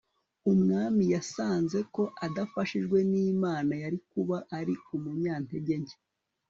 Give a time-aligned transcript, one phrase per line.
[0.51, 5.97] umwami yasanze ko adafashijwe n'imana, yari kuba ari umunyantege nke